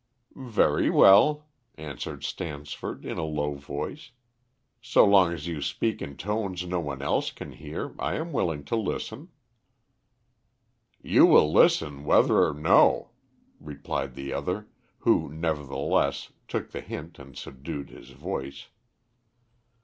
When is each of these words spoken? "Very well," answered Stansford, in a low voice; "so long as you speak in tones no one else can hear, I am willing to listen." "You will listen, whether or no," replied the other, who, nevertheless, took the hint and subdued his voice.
"Very 0.35 0.89
well," 0.89 1.45
answered 1.75 2.23
Stansford, 2.23 3.05
in 3.05 3.19
a 3.19 3.23
low 3.23 3.53
voice; 3.53 4.09
"so 4.81 5.05
long 5.05 5.31
as 5.31 5.45
you 5.45 5.61
speak 5.61 6.01
in 6.01 6.17
tones 6.17 6.65
no 6.65 6.79
one 6.79 7.03
else 7.03 7.31
can 7.31 7.51
hear, 7.51 7.93
I 7.99 8.15
am 8.15 8.31
willing 8.33 8.63
to 8.65 8.75
listen." 8.75 9.29
"You 11.03 11.27
will 11.27 11.53
listen, 11.53 12.03
whether 12.03 12.41
or 12.43 12.55
no," 12.55 13.11
replied 13.59 14.15
the 14.15 14.33
other, 14.33 14.67
who, 14.97 15.31
nevertheless, 15.31 16.31
took 16.47 16.71
the 16.71 16.81
hint 16.81 17.19
and 17.19 17.37
subdued 17.37 17.91
his 17.91 18.09
voice. 18.09 18.69